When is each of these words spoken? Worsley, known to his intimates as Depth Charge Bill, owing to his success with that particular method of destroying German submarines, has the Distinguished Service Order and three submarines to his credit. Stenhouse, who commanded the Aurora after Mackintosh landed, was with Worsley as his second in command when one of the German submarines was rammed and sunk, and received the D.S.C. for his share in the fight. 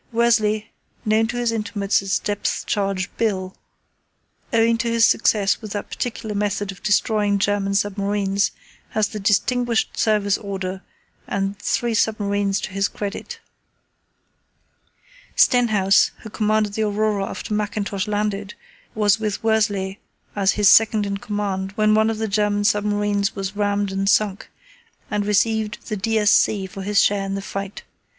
Worsley, 0.11 0.71
known 1.05 1.27
to 1.27 1.37
his 1.37 1.51
intimates 1.51 2.01
as 2.01 2.17
Depth 2.17 2.63
Charge 2.65 3.15
Bill, 3.17 3.55
owing 4.51 4.75
to 4.79 4.89
his 4.89 5.05
success 5.05 5.61
with 5.61 5.73
that 5.73 5.91
particular 5.91 6.33
method 6.33 6.71
of 6.71 6.81
destroying 6.81 7.37
German 7.37 7.75
submarines, 7.75 8.49
has 8.89 9.09
the 9.09 9.19
Distinguished 9.19 9.95
Service 9.99 10.39
Order 10.39 10.81
and 11.27 11.59
three 11.59 11.93
submarines 11.93 12.59
to 12.61 12.71
his 12.71 12.87
credit. 12.87 13.39
Stenhouse, 15.35 16.09
who 16.21 16.31
commanded 16.31 16.73
the 16.73 16.81
Aurora 16.81 17.25
after 17.25 17.53
Mackintosh 17.53 18.07
landed, 18.07 18.55
was 18.95 19.19
with 19.19 19.43
Worsley 19.43 19.99
as 20.35 20.53
his 20.53 20.67
second 20.67 21.05
in 21.05 21.17
command 21.17 21.73
when 21.73 21.93
one 21.93 22.09
of 22.09 22.17
the 22.17 22.27
German 22.27 22.63
submarines 22.63 23.35
was 23.35 23.55
rammed 23.55 23.91
and 23.91 24.09
sunk, 24.09 24.49
and 25.11 25.27
received 25.27 25.77
the 25.89 25.95
D.S.C. 25.95 26.65
for 26.65 26.81
his 26.81 26.99
share 26.99 27.23
in 27.23 27.35
the 27.35 27.39
fight. 27.43 27.83